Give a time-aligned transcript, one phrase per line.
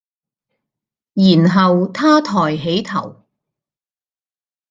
[1.13, 3.23] 然後他抬起頭，